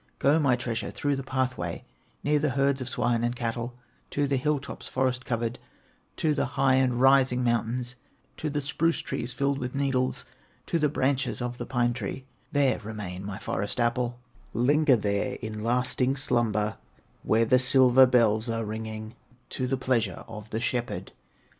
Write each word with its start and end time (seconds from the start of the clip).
Go, 0.17 0.39
my 0.39 0.55
treasure, 0.55 0.89
through 0.89 1.15
the 1.15 1.21
pathway 1.21 1.83
Near 2.23 2.39
the 2.39 2.49
herds 2.49 2.81
of 2.81 2.89
swine 2.89 3.23
and 3.23 3.35
cattle, 3.35 3.77
To 4.09 4.25
the 4.25 4.37
hill 4.37 4.57
tops 4.59 4.87
forest 4.87 5.25
covered, 5.25 5.59
To 6.15 6.33
the 6.33 6.47
high 6.57 6.73
and 6.73 6.99
rising 6.99 7.43
mountains, 7.43 7.93
To 8.37 8.49
the 8.49 8.61
spruce 8.61 8.97
trees 9.01 9.31
filled 9.31 9.59
with 9.59 9.75
needles, 9.75 10.25
To 10.65 10.79
the 10.79 10.89
branches 10.89 11.39
of 11.39 11.59
the 11.59 11.67
pine 11.67 11.93
tree; 11.93 12.25
There 12.51 12.79
remain, 12.79 13.23
my 13.23 13.37
Forest 13.37 13.79
apple, 13.79 14.19
Linger 14.53 14.95
there 14.95 15.33
in 15.39 15.63
lasting 15.63 16.15
slumber, 16.15 16.77
Where 17.21 17.45
the 17.45 17.59
silver 17.59 18.07
bells 18.07 18.49
are 18.49 18.65
ringing, 18.65 19.13
To 19.51 19.67
the 19.67 19.77
pleasure 19.77 20.25
of 20.27 20.49
the 20.49 20.59
shepherd." 20.61 21.11